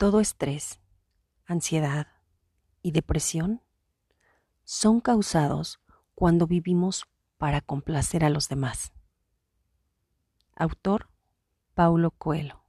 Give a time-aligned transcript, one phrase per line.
[0.00, 0.80] Todo estrés,
[1.44, 2.06] ansiedad
[2.80, 3.60] y depresión
[4.64, 5.78] son causados
[6.14, 7.04] cuando vivimos
[7.36, 8.94] para complacer a los demás.
[10.56, 11.10] Autor
[11.74, 12.59] Paulo Coelho